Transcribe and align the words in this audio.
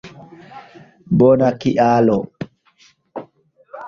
Bona 1.17 1.49
kialo 1.59 2.17